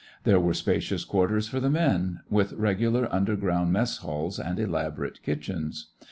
[0.23, 5.89] There were spacious quarters for the men, with regular underground mess halls and elaborate kitchens.